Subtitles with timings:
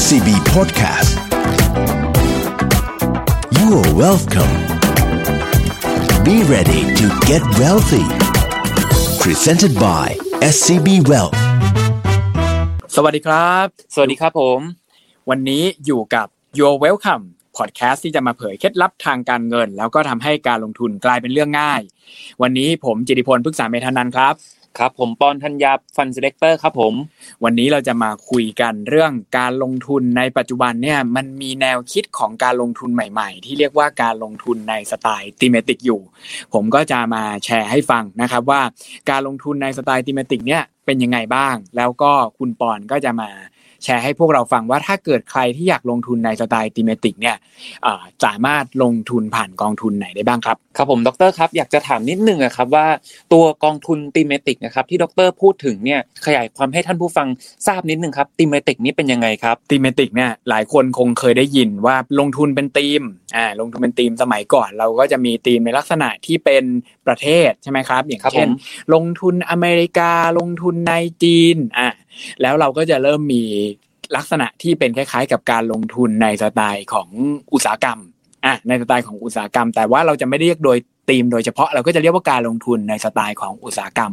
[0.00, 1.12] SCB Podcast
[3.58, 4.54] You are welcome
[6.26, 8.06] Be ready to get wealthy
[9.24, 10.06] Presented by
[10.54, 11.36] SCB Wealth
[12.96, 14.60] สวัสดีครับ สวัสดีครับผม
[15.30, 16.26] วันนี้อยู่กับ
[16.58, 17.24] Your Welcome
[17.58, 21.80] Podcast ที่จะมาเผยเคล็ดลับทางการเงิน แล้วก็ทำให้การลงทุนกลายเป็นเรื่องง่าย
[22.42, 24.34] วันนี้ผมจิติพลพฤกษาเมธานันท์ครับ
[24.78, 26.94] ครับผมปอนธัญญาฟันเซเลกเตอร์ครับผม
[27.44, 36.00] วันนี้เราจะมาคุยกันเรื่องการลงทุนในปัจจุบันเนี่ยมันมีแนวคิดของการลงทุนใหม่ ๆ ที่เรียกว่าการลงทุนในสไตล์ติเมติกอยู่
[36.52, 38.62] ผมก็จะมาแชร์ให้ฟังนะครับว่า
[39.10, 43.30] การลงทุนในสไตล์ติเมติกเนี่ยเป็นยังไงบ้าง แล้วก็คุณปอนก็จะมา
[43.84, 47.36] แชร์ให้พวกเราฟังว่าถ้าเกิดใครที่อยากลงทุนในสไตล์ติเมติกเนี่ย
[47.82, 52.86] เอ่อสามารถลงทุนผ่านกองทุนไหนได้บ้างครับ ครับผมดรครับอยากจะถามนิดนึงอะครับว่า
[53.32, 57.28] ตัวกองทุนติเมติกนะครับที่ดรพูดถึงเนี่ยขยายความให้ท่านผู้ฟัง
[57.66, 63.02] ทราบนิดนึงครับติเมติกนี้เป็นยังไงครับธีมติกเนี่ยหลายคนคงเคยได้ยินว่าลงทุนเป็นธีม
[63.36, 66.64] อ่าลงทุนเป็นธีมสมัยก่อน เราก็จะมีธีมในลักษณะที่เป็น
[67.06, 68.52] ประเทศใช่ไหมครับ อย่างครับเช่นผม
[68.94, 71.88] ลงทุนอเมริกาลงทุนในจีนอ่า
[72.42, 73.42] แล้วเราก็จะเริ่มมี
[74.16, 77.08] ลักษณะที่เป็นคล้ายๆ กับการลงทุนในสไตล์ของ
[77.52, 77.98] อุตสาหกรรม
[78.46, 84.12] อะในสไตล์ของอุตสาหกรรม แต่ว่าเราจะไม่ได้เรียกโดยธีมโดยเฉพาะเราก็จะเรียกว่าการลงทุนในสไตล์ของอุตสาหกรรม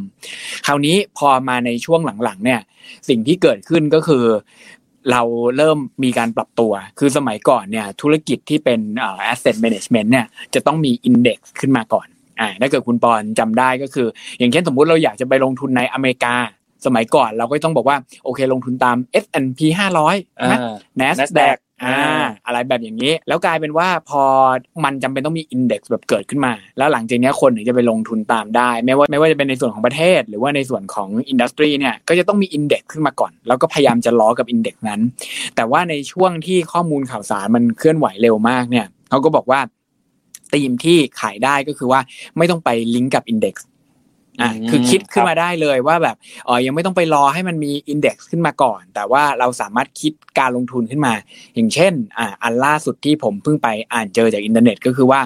[0.66, 2.62] คราวนี้พอมาในช่วงหลังๆเนี่ย
[3.10, 4.26] สิ่งที่เกิดขึ้นก็คือ
[5.12, 5.22] เรา
[5.58, 12.08] เริ่มมีการปรับตัว คือสมัยก่อนเนี่ยธุรกิจที่เป็นเออ asset management เนี่ยจะต้องมี index ขึ้นมาก่อน
[12.40, 14.08] อ่าถ้าเกิดคุณปอนจำได้ก็คือ
[14.40, 16.36] อย่างเช่นสมมุติเราอยากจะไปลงทุนในอเมริกา
[16.86, 19.60] สมัยก่อนเราก็ต้องบอกว่าโอเคลงทุนตาม S&P
[20.06, 20.60] 500นะ
[21.00, 24.24] NASDAQ NASDAQ อ่าอ่าอะไรแบบอย่างนี้ แล้วกลายเป็นว่าพอ
[24.84, 35.02] มันจำเป็นต้องมี index แบบเกิดขึ้นมา แล้วหลังจากเนี้ยคนถึงจะไปลงทุนตามได้ ไม่ว่าไม่ว่าจะเป็นในส่วนของประเทศ หรือว่าในส่วนของ industry เนี่ยก็จะต้องมี index ขึ้นมาก่อน แล้วก็พยายามจะล้อกับ index นั้น
[35.56, 39.60] แต่ว่าในช่วงที่ข้อมูลข่าวสารมันเคลื่อนไหวเร็วมากเนี่ยเขาก็บอกว่า
[40.54, 42.00] ธีมที่ขายได้ก็คือว่า
[42.38, 43.68] ไม่ต้องไปลิงก์กับ index
[44.42, 46.16] อ่าอืมคือคิดขึ้นครับมาได้เลยว่าแบบ
[46.48, 51.14] อ๋อยังไม่ต้องไปรอให้มันมี index ขึ้นมาก่อน แต่ว่าเราสามารถคิดการลงทุนขึ้นมา
[51.56, 55.20] อย่างเช่นอ่าอันล่าสุดที่ผมเพิ่งไปอ่านเจอจากอินเทอร์เน็ต ก็คือว่า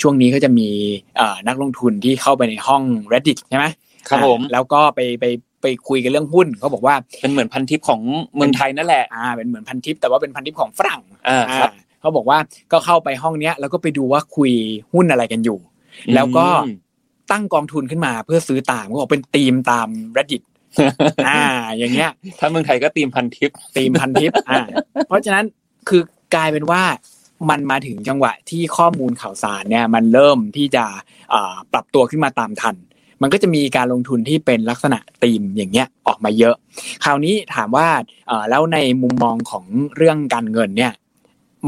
[0.00, 0.68] ช่วงนี้ก็จะมี
[1.16, 2.82] เอ่อนักลงทุนที่เข้าไปในห้อง
[3.12, 3.66] reddit ใช่ไหม
[4.08, 5.24] ครับผมอ่าแล้วก็ไปไป
[5.62, 8.00] ไปคุยกันเรื่องหุ้นเขาบอกว่าเป็นเหมือนพันทิปของ
[8.36, 12.38] เมืองไทยนั่นแหละอ่าเป็นเหมือนพันทิปแต่ว่าเป็นพันทิปของฝรั่งอ่าครับอ่าเขาบอกว่า
[12.72, 14.52] ก็เข้าไปห้องเนี้ยแล้วก็ไปดูว่าคุย
[14.92, 15.58] หุ้นอะไรกันอยู่
[16.14, 16.76] แล้วก็อืม
[17.32, 20.42] ตั้งกองทุนขึ้นมาเพื่อซื้อตามก็บอกเป็นธีมตาม reddit
[21.28, 21.42] อ่า
[21.78, 24.62] อย่างเงี้ย ถ้าเมืองไทยก็ตีมพันทิปธีมพันทิปอ่า
[25.06, 25.44] เพราะฉะนั้น
[25.88, 26.02] คือ
[26.34, 26.82] กลายเป็นว่า
[27.50, 30.84] มันมาถึงจังหวะที่ข้อมูลข่าวสารเนี่ย มันเริ่มที่จะ
[31.32, 32.76] อ่าปรับตัวขึ้นมาตามทัน
[33.22, 36.54] มันก็จะมีการลงทุนที่เป็นลักษณะธีมอย่างเงี้ยออกมาเยอะ
[37.04, 37.88] คราวนี้ถามว่า
[38.28, 39.64] เอ่อแล้วในมุมมองของ
[39.96, 40.92] เรื่องการเงินเนี่ย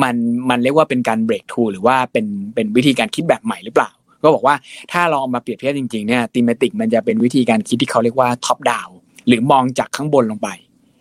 [0.03, 0.15] มัน
[0.51, 3.91] มันเรียกว่าเป็นการ breakthrough หรือว่าเป็นเป็นวิธีการคิดแบบใหม่หรือเปล่า
[4.23, 4.55] ก็บอกว่า
[4.93, 8.89] ถ้าลองเอามาเปรียบเทียบจริงๆเนี่ย thematic มันจะเป็นวิธีการคิดที่เขาเรียกว่า top down
[9.27, 10.49] หรือมองจากข้างบนลงไป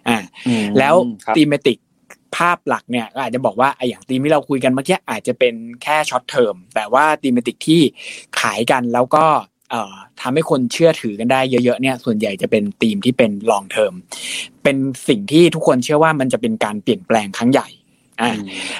[0.10, 0.18] อ่า
[0.48, 0.96] อืมแล้ว
[1.26, 1.78] ครับ thematic
[2.36, 7.82] ภาพหลักเนี่ยก็อาจจะบอกว่าไอ้อย่างตีมที่เราคุยกันเมื่อกี้อาจจะเป็นแค่ short term แต่ว่า thematic ที่
[8.40, 9.26] ขายกันแล้วก็
[9.70, 13.94] เอ่อทำให้คนเชื่อถือกันได้เยอะๆเนี่ยส่วนใหญ่จะเป็นธีมที่เป็น long term
[14.64, 14.78] เป็น
[15.08, 17.68] สิ่งที่ทุกคนเชื่อว่ามันจะเป็นการเปลี่ยนแปลงครั้งใหญ่
[18.22, 18.32] อ่า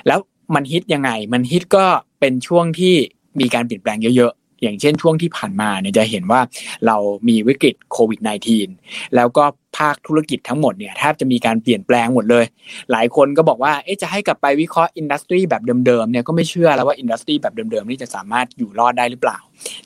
[0.08, 0.20] แล้ว
[0.56, 1.86] มันฮิตยังไง มันฮิตก็
[2.20, 2.96] เป็นช่วงที่
[3.40, 6.42] มีการเปลี่ยนแปลงเยอะๆ อย่างเช่นช่วงที่ผ่านมาเนี่ยจะเห็นว่า
[6.88, 6.98] เรา
[7.28, 8.20] มีวิกฤตโควิด
[8.68, 9.44] -19 แล้วก็
[9.78, 12.46] ภาคธุรกิจทั้งหมดเนี่ยแทบจะมีการเปลี่ยนแปลงหมดเลย
[12.92, 19.38] หลายคนก็บอกว่าเอ๊ะจะให้กลับไปวิเคราะห์อินดัสทรีแบบเดิมๆเนี่ยก็ไม่เชื่อแล้วว่าอินดัสทรีแบบเดิมๆนี่จะสามารถอยู่รอดได้หรือเปล่า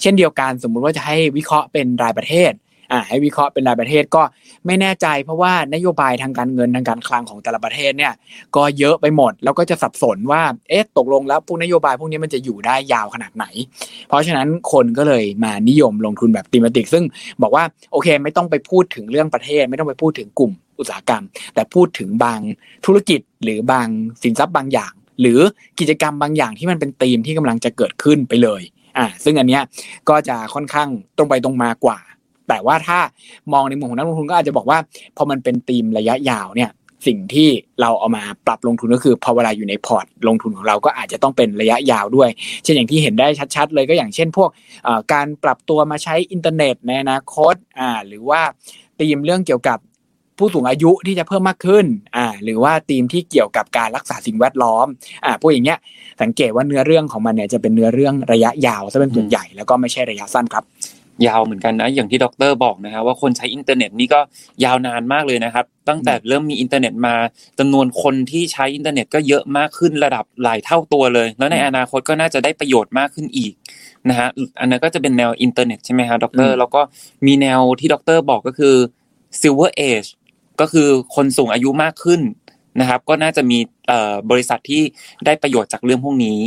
[0.02, 2.52] เช่นเดียวกันสมมุติว่าจะให้วิเคราะห์เป็นรายประเทศ
[2.92, 4.24] อ่าให้วิเคราะห์เป็นรายประเทศก็
[4.66, 8.14] ไม่แน่ใจเพราะว่านโยบายทางการเงินทางการคลังของแต่ละประเทศเนี่ย
[8.56, 13.46] ก็เยอะไปหมด แล้วก็จะสับสนว่าเอ๊ะตกลงแล้วพวกนโยบายพวกนี้มันจะอยู่ได้ยาวขนาดไหน
[14.08, 17.04] เพราะฉะนั้นคนก็เลยมานิยมลงทุนแบบติมติก ซึ่ง
[17.42, 21.24] บอกว่าโอเค ไม่ต้องไปพูดถึงเรื่องประเทศ ไม่ต้องไปพูดถึงกลุ่มอุตสาหกรรม
[21.56, 22.40] แต่พูดถึงบาง
[22.86, 23.88] ธุรกิจหรือบาง
[24.24, 25.40] สินทรัพย์บางอย่าง หรือ
[25.80, 28.62] กิจกรรมบางอย่างที่มันเป็นธีมที่กำลังจะเกิดขึ้นไปเลย
[28.98, 29.64] อ่าซึ่งอันเนี้ย
[30.10, 31.98] ก็จะค่อนข้างตรงไปตรงมากว่า
[32.48, 33.00] แต่ว่าถ้า
[33.54, 34.80] มองในมุมของนักลงทุนก็อาจจะบอกว่า
[35.18, 36.72] พอมันเป็นธีมระยะยาวเนี่ย
[37.08, 37.50] สิ่งที่
[37.82, 42.30] เราเอามาปรับลงทุนก็คือพอเวลาอยู่ในพอร์ตลงทุนของเราก็อาจจะต้องเป็นระยะยาวด้วย
[42.64, 44.50] เช่นอย่างที่เห็นได้ชัด ๆ เลยก็อย่างเช่นพวก
[45.14, 47.56] การปรับตัวมาใช้อินเทอร์เน็ตในอนาคต
[48.08, 48.42] หรือว่า
[49.00, 49.80] ธีมเรื่องเกี่ยวกับ
[50.38, 54.88] ผู้สูงอายุที่จะเพิ่มมากขึ้นอ่าหรือว่าธีมที่เกี่ยวกับการรักษาสิ่งแวดล้อม
[55.26, 55.80] อ่าพวกอย่างเงี้ย
[56.22, 60.64] สังเกตว่าเนื้อเรื่องของมันเนี่ยจะเป็นเนื้อเรื่องระยะยาวซะเป็นส่วนใหญ่แล้วก็ไม่ใช่ระยะสั้นครับ
[61.28, 64.20] ยาวเหมือนกันนะ อย่างที่ดรบอกนะฮะว่าคนใช้อินเทอร์เน็ตนี่ก็
[64.64, 67.16] ยาวนานมากเลยนะครับ ตั้งแต่เริ่มมีอินเทอร์เน็ตมา
[67.60, 73.54] จำนวนคนที่ใช้อินเทอร์เน็ตก็เยอะมากขึ้นระดับหลายเท่าตัวเลย แล้วในอนาคตก็น่าจะได้ประโยชน์มากขึ้นอีก
[74.10, 74.28] นะฮะ
[74.60, 76.82] อันนั้นก็จะเป็นแนวอินเทอร์เน็ตใช่ไหมฮะดรแล้วก็
[77.26, 78.76] มีแนวที่ดรบอกก็คือ
[79.40, 80.10] silver age
[80.62, 82.22] ก็คือคนสูงอายุมากขึ้น
[82.80, 83.58] นะครับ ก็น่าจะมี
[84.32, 84.82] บริษัทที่
[85.26, 86.38] ได้ประโยชน์จากเรื่องพวกนี้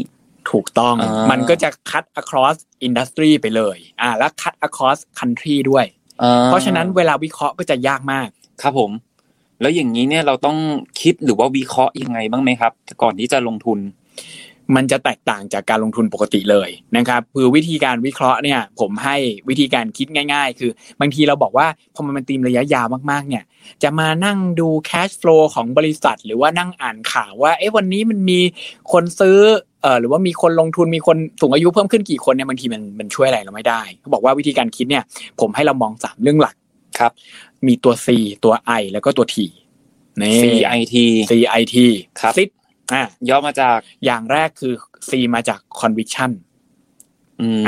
[0.51, 0.95] ถูกต้อง
[1.31, 2.57] มันก็จะ cut across
[2.87, 5.85] industry ไปเลย อ่า แล้ว cut across country ด้วย
[6.47, 8.29] เพราะฉะนั้นเวลาวิเคราะห์ก็จะยากมาก
[8.63, 8.91] ครับผม
[9.61, 10.57] แล้วอย่างนี้เนี่ยเราต้อง
[11.01, 13.79] คิดหรือว่าวิเคราะห์ยังไงบ้างไหมครับ ก่อนที่จะลงทุน
[14.77, 19.17] มันจะแตกต่างจากการลงทุนปกติเลยนะครับคือวิธีการวิเคราะห์เนี่ย ผมให้
[19.49, 20.71] วิธีการคิดง่าย ๆ คือ
[21.01, 23.45] บางทีเราบอกว่าพอมันเป็นทีมระยะยาวมากๆ เนี่ย
[23.83, 28.41] จะมานั่งดูแคชฟลูของบริษัท หรือว่านั่งอ่านข่าวว่าเอ๊ะวันนี้มันมี
[28.93, 29.39] คนซื้อ
[29.83, 35.05] เอ่อหรือว่ามีคนลงทุนมีคนสูงอายุเพิ่มขึ้นกี่คนเนี่ยบางทีมันมันช่วยอะไรเราไม่ได้เขาบอกว่าวิธีการคิดเนี่ย
[35.41, 36.55] ผมให้เรามองสามเรื่องหลัก
[36.99, 37.13] ครับ
[37.67, 38.09] มีตัว C
[38.45, 39.37] ตัว I แล้วก็ตัว T
[40.21, 40.95] นี่ CIT
[41.31, 41.77] CIT
[42.21, 42.49] ครับซิด
[42.93, 44.73] อ่าย่อมาจากอย่างแรกคือ
[45.09, 46.31] C มาจาก conviction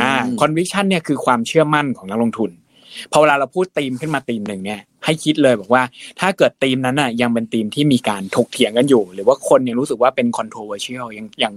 [0.01, 2.51] อ่า conviction เนี่ยคือความเชื่อมั่นของนักลงทุน
[3.13, 5.83] พอเวลาเราพูดธีมขึ้นมาธีมหนึ่งเนี่ยให้คิดเลยบอกว่า
[6.21, 11.53] ถ้าเกิดธีมนั้นน่ะยังเป็นธีมที่มีการถกเถียงกันอยู่ หรือว่าคนยังรู้สึกว่าเป็น controversial ยังยัง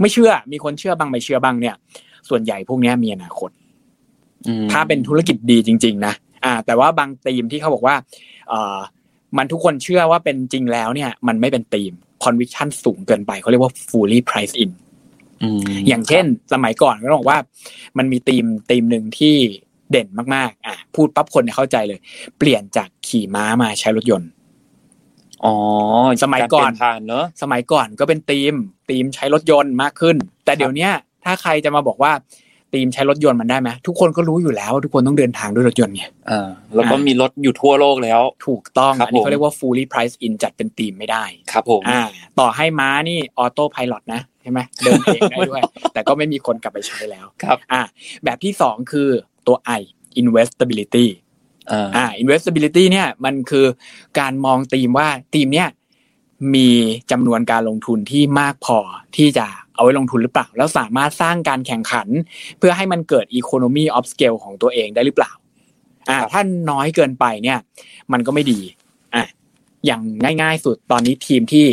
[0.00, 1.74] ไม่เชื่อมีคนเชื่อบ้างไม่เชื่อบ้างเนี่ย
[2.28, 3.50] ส่วนใหญ่พวกนี้มีอนาคต
[4.72, 6.14] ถ้าเป็นธุรกิจดีจริง ๆ นะ
[6.44, 7.96] อ่า แต่ว่าบางธีมที่เขาบอกว่า
[8.48, 8.78] เอ่อ
[9.38, 11.92] มันทุกคนเชื่อว่าเป็นจริงแล้วเนี่ย มันไม่เป็นธีม
[12.24, 14.70] conviction สูงเกินไปเขาเรียกว่า fully price in
[15.88, 17.38] อย่างเช่น สมัยก่อนก็ต้องบอกว่า
[17.98, 19.36] มันมีธีมธีมหนึ่งที่
[19.90, 22.00] เด่นมากๆ อะ พูดปั๊บคนเนี่ยเข้าใจเลย
[22.38, 24.30] เปลี่ยนจากขี่ม้ามาใช้รถยนต์
[25.44, 25.54] อ๋อ
[26.24, 28.54] สมัยก่อนผ่านเนอะสมัยก่อนก็เป็นธีม
[28.88, 30.88] ธีมใช้รถยนต์มากขึ้น แต่เดี๋ยวนี้
[31.24, 32.12] ถ้าใครจะมาบอกว่า
[32.72, 42.02] ธีมใช้รถยนต์มันได้ไหมทุกคนก็รู้อยู่แล้วทุกคนต้องเดินทางด้วยรถยนต์ไงอ่าแล้วก็มีรถอยู่ทั่วโลกแล้ว ถูกต้องอันนี้เขาเรียกว่า fully price in จัดเป็นธีมไม่ได้ครับผมอ่า
[42.38, 47.82] ต่อให้ม้านี่ออโต้พายロนะใช่ไหมเดินเองได้ด้วย แต่ก็ไม่มีคนกลับไปใช้แล้วครับอ่า
[48.24, 49.08] แบบที่สองคือ
[49.46, 49.80] ตัว I
[50.20, 51.06] investability
[51.96, 53.66] อ่า investability เนี่ยมันคือ
[54.18, 55.68] การมองธีมว่าธีมเนี้ย
[56.54, 56.68] มี
[57.10, 58.78] จำนวนการลงทุนที่มากพอ
[59.16, 59.46] ที่จะ
[59.82, 62.08] เอาไว้ลงทุนหรือเปล่า แล้วสามารถสร้างการแข่งขัน
[62.58, 65.32] เพื่อให้มันเกิด economy of scale ของตัวเองได้หรือเปล่า
[66.08, 66.40] อ่าถ้า
[66.70, 67.58] น้อยเกินไปเนี่ย
[68.12, 68.60] มันก็ไม่ดี
[69.14, 69.24] อะ
[69.86, 70.00] อย่าง
[70.42, 71.64] ง่ายๆ สุดตอนนี้ทีมที่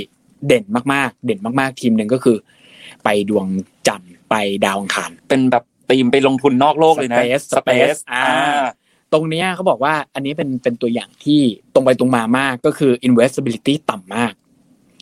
[0.47, 0.63] เด่น
[0.93, 2.37] มากๆ เด่นมากๆ ทีมหนึ่งก็คือ
[3.03, 3.45] ไปดวง
[3.87, 4.35] จันทร์ไป
[4.65, 8.25] ดาวอังคารเป็นแบบทีมไปลงทุนนอกโลกเลยนะ Space Space อ่า
[9.13, 11.41] ตรงนี้เขาบอกว่าอันนี้เป็นเป็นตัวอย่างที่
[11.73, 14.33] ตรงไปตรงมามากก็คือ investability ต่ำมาก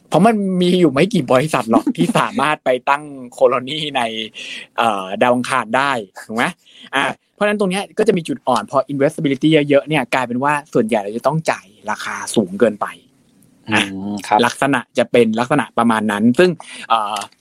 [0.09, 4.01] เพราะมันมีอยู่ไม่กี่บริษัทหรอกที่สามารถไปตั้งโคโลนีใน
[5.21, 5.91] ดาวอังคารได้
[6.27, 6.45] ถูกไหม
[6.95, 12.87] อ่าเพราะนั้นตรงนี้ก็จะมีจุดอ่อนพอ investability เยอะๆเนี่ยกลายเป็นว่าส่วนใหญ่เราจะต้องจ่ายราคาสูงเกินไป
[14.45, 16.49] ลักษณะจะเป็นลักษณะประมาณนั้น ซึ่ง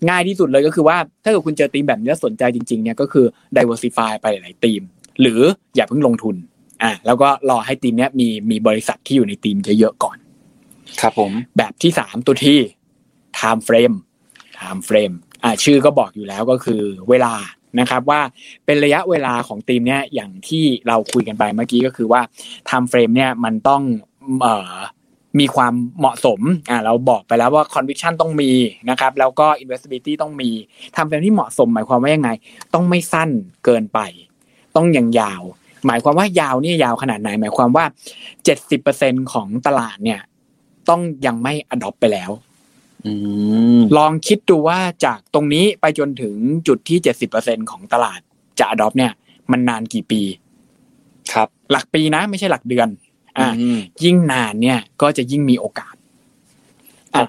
[0.08, 3.26] ง่ายที่สุดเลยก็คือว่าถ้าเกิดคุณเจอทีมแบบนี้สนใจจริงๆเนี่ยก็คือ
[3.56, 4.82] diversify ไปหลายทีม
[5.20, 5.40] หรือ
[5.76, 6.36] อย่าเพิ่งลงทุน
[6.82, 10.16] อ่าแล้วก็รอให้ทีมนี้มีมีบริษัทที่อยู่ในทีมเยอะๆก่อน
[11.00, 12.58] ครับผม แบบที่สามตัวที่
[13.38, 13.96] time frame
[14.58, 17.34] time frame อ่าชื่อก็บอกอยู่แล้วก็คือเวลา
[17.80, 18.20] นะครับว่า
[18.66, 22.20] เป็นระยะเวลาของทีมเนี้ยอย่างที่เราคุยกันไปเมื่อกี้ก็คือว่า
[22.68, 23.82] time frame เนี่ยมันต้อง
[24.42, 24.74] เอ่อ
[25.38, 26.40] มีความเหมาะสม
[26.70, 28.50] อ่า เราบอกไปแล้วว่า conviction ต้องมี
[28.90, 30.50] นะครับ แล้วก็ investability ต้องมี
[30.96, 32.30] ทำเป็นที่เหมาะสม หมายความว่ายังไง
[32.74, 33.30] ต้องไม่สั้น
[33.64, 33.98] เกินไป
[34.76, 35.42] ต้องยังยาว
[35.86, 37.84] หมายความว่ายาวนี่ยาวขนาดไหน หมายความว่า
[38.58, 40.20] 70%ของตลาดเนี่ย
[40.88, 42.30] ต้องยังไม่อดอปไปแล้ว
[43.96, 46.34] ลองคิดดูว่าจากตรงนี้ไปจนถึง
[46.68, 48.20] จุดที่เจ็ดสิบเปอร์เซ็นของตลาด
[48.58, 49.12] จะอดอปเนี่ย
[49.50, 50.22] มันนานกี่ปี
[51.32, 52.88] ครับ หลักปีนะ ไม่ใช่หลักเดือน
[53.38, 53.46] อ่า
[54.04, 55.94] ยิ่งนานเนี่ย ก็จะยิ่งมีโอกาส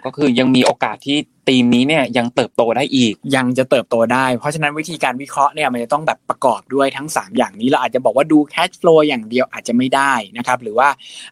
[0.06, 10.90] ก็คือยังมีโอกาสที่ ทีมนี้เนี่ยยังเติบโตได้อีก ยังจะเติบโตได้ เพราะฉะนั้นวิธีการวิเคราะห์เนี่ยมันจะต้องแบบประกอบด้วยทั้ง 3 อย่างนี้เราอาจจะบอกว่าดูแคชฟลูอย่างเดียวอาจจะไม่ได้นะครับหรือว่า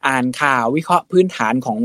[0.07, 1.79] อ่านข่าววิเคราะห์พื้นฐานของ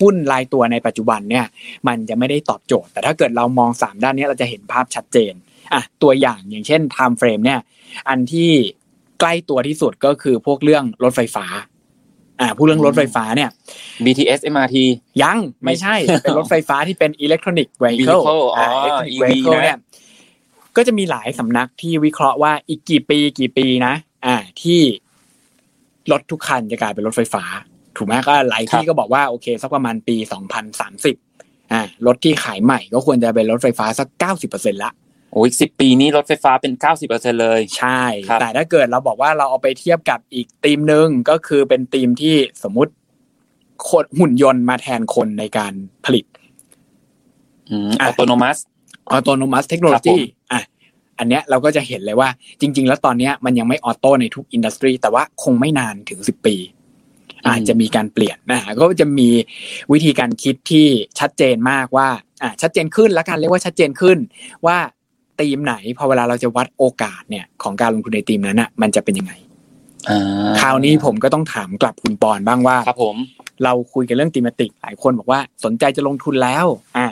[0.00, 1.46] หุ้นรายตัวในปัจจุบันเนี่ย
[1.88, 5.32] มันจะไม่ได้ตอบโจทย์ แต่ถ้าเกิดเรามอง 3 ด้านนี้เราจะเห็นภาพชัดเจน
[5.72, 7.60] อะตัวอย่างอย่างเช่น time frame เนี่ย
[8.08, 8.50] อันที่
[9.20, 11.46] ใกล้ตัวที่สุดก็คือพวกเรื่องรถไฟฟ้า
[12.40, 13.50] อ่าพูดเรื่องรถไฟฟ้าเนี่ย
[14.04, 14.76] BTS MRT
[15.22, 18.66] ยังไม่ใช่ เป็นรถไฟฟ้าที่เป็น electronic vehicle อ๋อ
[19.22, 19.78] vehicle เนี่ย
[20.76, 23.94] ก็จะมีหลายสำนักที่วิเคราะห์ว่าอีกกี่ปีกี่ปีนะ
[24.26, 24.80] อ่าที่
[26.12, 27.44] รถทุกคันจะกลายเป็นรถไฟฟ้า
[27.96, 31.16] ถูกไหมก็หลายที่ก็บอกว่าโอเคสักประมาณปีสองพันสามสิบ
[31.72, 34.92] อ่ารถที่ขายใหม่ก็ควรจะเป็นรถไฟฟ้าสักเก้าสิบเปอร์เซ็นละ
[35.36, 42.92] โอ้ยสิบปีนี้รถไฟฟ้าเป็นเก้าสิบเปอร์เซ็นเลย ใช่ครับแต่ถ้าเกิดเราบอกว่าเราเอาไปเทียบกับอีกธีมหนึ่งก็คือเป็นธีมที่สมมุติ
[43.88, 45.72] คนหุ่นยนต์มาแทนคนในการ
[46.04, 46.24] ผลิต
[47.70, 48.60] อืมอะอัตโนมัติ
[49.10, 50.62] ออโตโนมัสเทคโนโลครับผยีมอะ
[51.18, 52.28] อันเนี้ยเราก็จะเห็นเลยว่า
[52.60, 56.56] จริง ๆ แล้วตอนเนี้ยมันยังไม่ออโต้ในทุกอินดัสทรีแต่ว่าคงไม่นานถึงสิบปี
[57.48, 59.28] อาจจะมีการเปลี่ยนนะก็จะมี
[59.92, 60.86] วิธีการคิดที่
[61.18, 62.08] ชัดเจนมากว่า
[62.42, 64.18] อะชัดเจนขึ้นแล้วกันเรียกว่าชัดเจนขึ้น
[64.66, 64.78] ว่า
[65.40, 69.32] ธีมไหนพอเวลาเราจะวัดโอกาสเนี่ยของการลงทุนในธีมนั้นอะมันจะเป็นยังไง
[70.08, 70.20] อ่า
[70.60, 73.16] คราวนี้ผมก็ต้องถามกลับคุณปอนบ้างว่าครับผม
[73.64, 76.66] เราคุยกันเรื่องธีมติกหลายคนบอกว่าสนใจจะลงทุนแล้ว
[76.98, 77.08] อ่า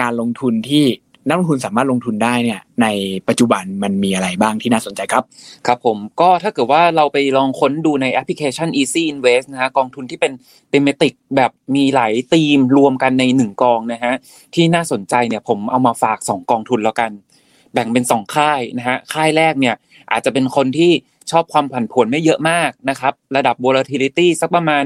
[0.00, 0.84] การลงทุนที่
[1.28, 2.86] นักลงทุนสามารถลงทุนได้เนี่ยใน
[3.28, 5.24] ปัจจุบันมันมีอะไรบ้างที่น่าสนใจครับ
[5.66, 10.32] ครับผมก็ถ้าเกิดว่าเราไปลองค้นดูในแอปพลิเคชัน Easy Invest นะฮะกองทุนที่เป็น
[10.70, 14.14] เทมติกแบบมีหลายธีมรวมกันในหนึ่งกองนะฮะ
[14.54, 17.10] ที่น่าสนใจเนี่ยผมเอามาฝาก 2 กองทุนแล้วกัน
[17.72, 19.74] แบ่งเป็น 2 ค่ายนะฮะค่ายแรกเนี่ย
[20.12, 20.92] อาจจะเป็นคนที่
[21.30, 24.84] ชอบความผันผวนไม่เยอะมากนะครับ ระดับ volatility สักประมาณ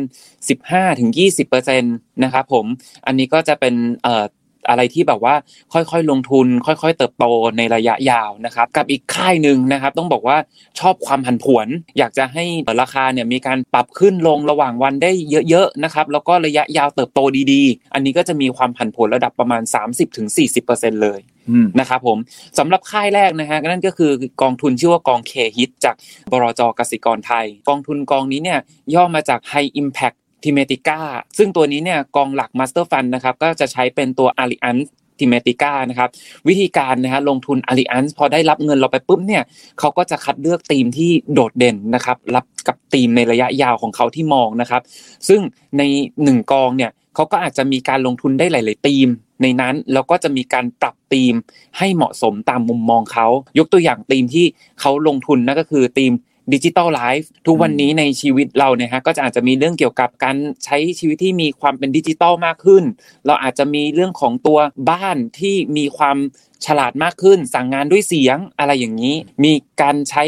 [0.71, 2.67] 15-20%นะครับผม
[3.07, 4.25] อันนี้ก็จะเป็นเอ่อ
[4.69, 5.35] อะไรที่แบบว่า
[5.73, 7.25] ค่อยๆลงทุน ค่อย ๆ เติบโต
[7.57, 10.37] ในระยะยาวนะครับ กับอีกค่ายหนึ่งนะครับ ต้องบอกว่า
[10.81, 11.67] ชอบความผันผวน
[11.99, 12.45] อยากจะให้
[12.81, 15.11] ราคาเนี่ยมีการปรับขึ้นลงระหว่างวันได้
[15.51, 17.21] เยอะๆนะครับแล้วก็ระยะยาวเติบโต
[17.53, 19.63] ดีๆ อันนี้ก็จะมีความผันผวนระดับประมาณ
[20.33, 22.19] 30-40%เลยอืมนะครับผม
[22.59, 25.95] สำหรับค่ายแรกนะฮะนั่นก็คือกองทุนชื่อว่ากองเคฮิตจาก
[26.33, 28.61] บรจกสิกรไทย กองทุนกองนี้เนี่ย
[28.95, 31.01] ย่อมาจาก High Impact t h e m a t i c a
[31.39, 34.87] ซึ่งตัวนี้เนี่ยกองหลัก Master Fund นนะครับก็จะใช้เป็นตัว Allianz
[35.19, 36.09] t h e m a t i c a นะครับ
[36.49, 39.43] วิธีการนะฮะลงทุน Allianz พอได้รับเงินเราไปปุ๊บเนี่ย
[39.79, 44.83] เขาก็จะคัดเลือกทีมที่โดดเด่นนะครับรับกับทีมในระยะยาวของเขาที่มองนะครับ
[45.29, 45.41] ซึ่ง
[45.79, 45.83] ใน
[46.23, 49.09] หนึ่งกองเนี่ยเขาก็อาจจะมีการลงทุนได้หลาย ๆ ทีม
[49.43, 51.35] ในนั้นแล้วก็จะมีการปรับทีม
[51.79, 53.27] ให้เหมาะสมตามมุมมองเขา
[53.59, 54.47] ยกตัวอย่างธีมที่
[54.81, 56.13] เขาลงทุนนั่นก็คือธีม
[56.53, 62.85] digital life ทุกวันนี้ในชีวิตเราเนี่ยฮะก็จะอาจจะมีเรื่องเกี่ยวกับการใช้ชีวิตที่มีความเป็นดิจิตอลมากขึ้น
[63.27, 64.59] เราอาจจะมีเรื่องของตัว
[64.91, 66.17] บ้านที่มีความ
[66.67, 70.25] ฉลาดมากขึ้น สั่งงานด้วยเสียงอะไรอย่างนี้ มีการใช้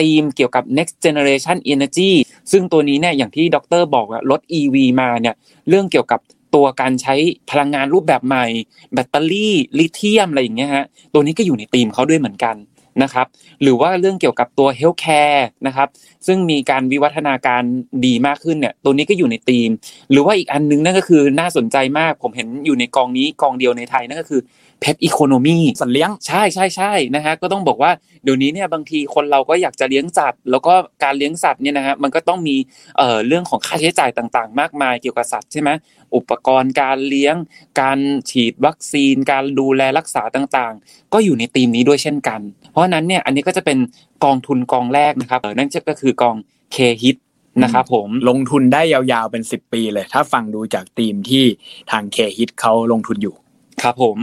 [0.00, 2.10] ธีมเกี่ยวกับ next generation energy
[2.52, 5.34] ซึ่งตัวนี้เนี่ยอย่างที่ดรบอกอะรถ EV มาเนี่ย
[5.68, 6.20] เรื่องเกี่ยวกับ
[6.54, 7.14] ตัวการใช้
[7.50, 8.46] พลังงานรูปแบบใหม่
[8.92, 12.56] แบตเตอรี่ลิเธียมอะไรอย่างเงี้ยฮะตัวนี้ก็อยู่ในธีมเขาด้วยเหมือนกัน
[13.02, 13.26] นะครับ
[13.62, 15.88] หรือว่าเรื่องเกี่ยวกับตัว healthcare นะครับ
[16.26, 17.62] ซึ่งมีการวิวัฒนาการ
[18.06, 19.70] ดีมากขึ้นเนี่ย ตัวนี้ก็อยู่ในธีม
[20.10, 24.40] หรือว่าอีกอันนึงนั่นก็คือน่าสนใจมาก ผมเห็นอยู่ในกองนี้กองเดียวในไทยนั่นก็คือ
[24.82, 27.90] เพ t อีโคโนมีสัตว์เลี้ยงใช่ใช่ใช่นะฮะก็ต้องบอกว่า
[28.24, 30.74] เดี๋ยวนี้เนี่ยบางทีคนเราก็อยากจะเลี้ยงสัตว์ แล้วก็
[31.04, 32.56] การเลี้ยงสัตว์เนี่ยนะฮะมันก็ต้องมี
[32.98, 35.70] เอ่อเรื่องของค่าใช้จ่ายต่างๆ มากมายเกี่ยวกับสัตว์ใช่ไหม
[36.14, 37.34] อุปกรณ์การเลี้ยง
[37.80, 37.98] การ
[38.30, 43.78] ฉีดวัคซีน การดูแลรักษาต่างๆ ก็อยู่ในธีมนี้ด้วยเช่นกัน เพราะฉะนั้นเนี่ยอันนี้ก็จะเป็น
[44.24, 46.36] กองทุนกองแรกนะครับเออนั่นก็คือกอง
[46.72, 47.16] เคฮิต
[47.62, 51.44] นะครับผมลงทุนได้ยาวๆเป็นสิบปีเลย ถ้าฟังดูจากธีมที่
[51.90, 53.34] ทางเคฮิตเขาลงทุนอยู่
[53.82, 54.18] ครับผม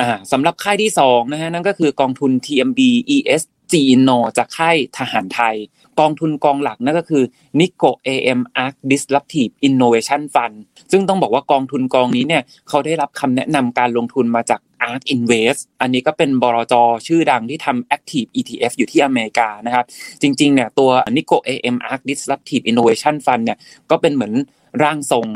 [0.00, 2.80] อ่าสำหรับค่ายที่สองนะฮะนั่นก็คือกองทุน TMB
[3.16, 5.56] ESG Inno จากค่ายทหารไทย
[6.00, 7.24] กองทุนกองหลักนั่นก็คือ
[7.60, 10.56] Nico AM Arc Disruptive Innovation Fund
[10.92, 14.60] ซึ่งต้องบอกว่ากองทุนกองนี้เนี่ยเขาได้รับคำแนะนำการลงทุนมาจาก
[14.90, 16.74] Arc Invest อันนี้ก็เป็นบรจ
[17.06, 19.84] ชื่อดังที่ทำ Active ETF อยู่ที่อเมริกานะครับ
[20.22, 23.58] จริงๆเนี่ยตัว Nico AM Arc Disruptive Innovation Fund เนี่ย
[23.90, 24.34] ก็เป็นเหมือน
[24.82, 25.26] ร่างทรง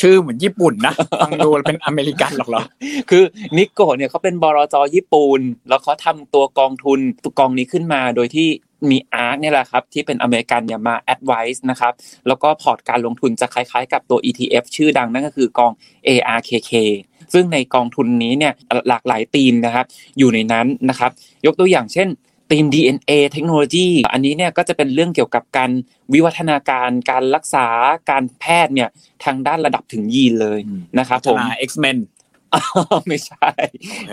[0.00, 2.62] ชื่อเหมือนญี่ปุ่นนะฟังดูเป็นอเมริกันหรอกเหรอ
[3.10, 3.24] คือ
[3.56, 8.48] Nikko เนี่ยเขาเป็นบลจญี่ปุ่นแล้วเขาทำตัวกองทุนตัวกองนี้ขึ้นมาโดยที่
[8.90, 11.92] มี ARK เนี่ยแหละครับที่เป็นอเมริกันเนี่ยมา advise นะครับ
[12.26, 15.72] แล้วก็พอร์ตการลงทุนจะคล้ายๆ กับตัว ETF ชื่อดังนั่นก็คือกอง
[16.08, 16.72] ARKK
[17.32, 18.52] ซึ่งในกองทุนนี้เนี่ย
[18.88, 19.86] หลากหลายธีมนะครับ
[20.18, 21.10] อยู่ในนั้นนะครับ
[21.46, 22.08] ยกตัวอย่างเช่น
[22.50, 25.70] ธีม DNA technology อันนี้เนี่ยก็จะเป็นเรื่องเกี่ยวกับการ
[26.12, 27.66] วิวัฒนาการการรักษา
[28.10, 28.88] การแพทย์เนี่ย
[29.24, 31.98] ทางด้านระดับถึงยีนเลยอืมนะครับผมมา X-Men
[33.08, 33.50] ไม่ใช่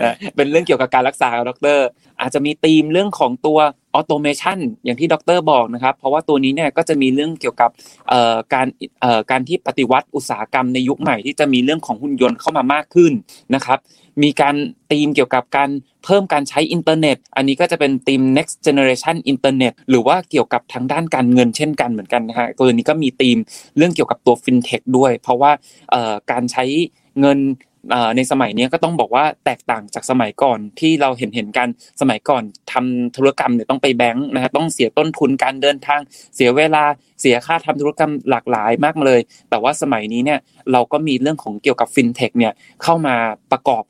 [0.03, 1.79] นะเป็นเรื่องเกี่ยวกับการรักษาครับดร
[2.21, 3.59] อาจจะมีธีมเรื่องของตัว
[3.93, 7.69] automation อย่างที่ดรบอกนะครับ เพราะว่าตัวนี้เนี่ยก็จะมีเรื่องเกี่ยวกับ
[8.09, 8.67] เอ่อการ
[9.01, 13.11] เอ่อการที่ปฏิวัติอุตสาหกรรมในยุคใหม่ที่จะมีเรื่องของหุ่นยนต์เข้ามามากขึ้น
[13.55, 13.77] นะครับ
[14.23, 14.55] มีการ
[14.91, 15.69] ธีมเกี่ยวกับการ
[16.03, 23.37] เพิ่มการใช้อินเทอร์เน็ต อันนี้ก็จะเป็นธีม next generation อินเทอร์เน็ตหรือว่าเกี่ยวกับทางด้านการเงินเช่นกันเหมือนกันนะฮะตัวนี้ก็มีธีม
[23.77, 25.51] เรื่องเกี่ยวกับตัวฟินเทคด้วย เพราะว่า
[26.31, 26.63] การใช้
[27.21, 27.39] เงิน
[28.15, 31.67] ในสมัยนี้ก็ต้องบอกว่าแตกต่างจากสมัยก่อนที่เราเห็นเห็นกัน
[32.01, 35.99] สมัยก่อนทำธุรกรรมเนี่ยต้องไปแบงค์นะฮะต้องเสียต้นทุนการเดินทาง
[36.35, 36.83] เสียเวลา
[37.21, 39.19] เสียค่าทำธุรกรรมหลากหลายมากเลย
[39.49, 40.39] แต่ว่าสมัยนี้เนี่ย
[40.71, 43.15] เราก็มีเรื่องของเกี่ยวกับฟินเทคเนี่ยเข้ามา
[43.51, 43.83] ประกอบ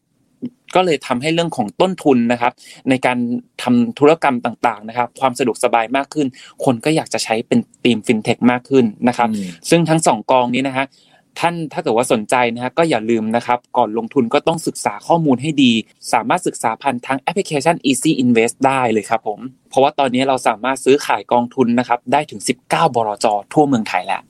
[0.75, 2.53] ก็เลยทำให้เรื่องของต้นทุนนะครับ
[2.89, 3.17] ในการ
[3.63, 6.27] ทำธุรกรรมต่างๆนะครับ ความสะดวกสบายมากขึ้น
[6.65, 10.87] คนก็อยากจะใช้เป็นทีมฟินเทคมากขึ้นนะครับอืมซึ่งทั้งสองกองนี้นะฮะ
[11.39, 15.71] ท่านถ้าเกิดว่าสนใจนะฮะก็อย่าลืมนะครับ ก่อนลงทุนก็ต้องศึกษาข้อมูลให้ดี
[16.13, 19.39] สามารถศึกษาผ่านทางแอปพลิเคชัน Easy Invest ได้เลยครับผม
[19.69, 24.21] เพราะว่าตอนนี้เราสามารถซื้อขายกองทุนนะครับ ได้ถึง 19บลจทั่วเมืองไทยแล้ว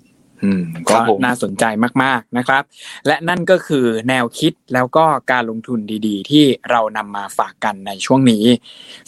[0.44, 1.64] อืมครัก็บผมน่าสนใจ
[2.04, 2.64] มาก ๆนะครับ
[3.08, 8.46] และนั่นก็คือแนวคิดแล้วก็การลงทุนดีๆ ที่เรานำมาฝากกันในช่วงนี้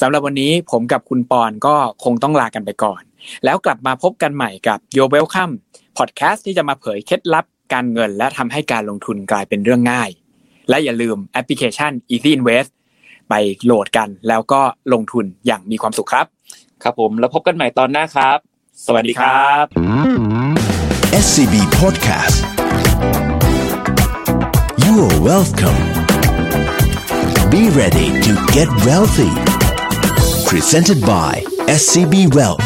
[0.02, 3.02] สำหรับวันนี้ผมกับคุณปอนก็คงต้องลากันไปก่อน
[3.46, 5.54] แล้วกลับมาพบกันใหม่กับ Your Welcome
[5.98, 10.10] Podcast ที่จะมาเผยเคล็ดลับการเงิน และทำให้การลงทุนกลายเป็นเรื่องง่าย
[10.70, 12.70] และอย่าลืมแอปพลิเคชัน Easy Invest
[13.30, 13.34] ไป
[13.66, 14.62] โหลดกันแล้วก็
[14.94, 16.26] ลงทุนอย่างมีความสุขครับ
[16.84, 18.38] ครับผมแล้วพบกันใหม่ตอนหน้าครับ
[18.86, 20.39] สวัสดีครับ
[21.20, 22.46] SCB Podcast.
[24.86, 25.76] You are welcome.
[27.50, 29.30] Be ready to get wealthy.
[30.48, 32.62] Presented by SCB Wealth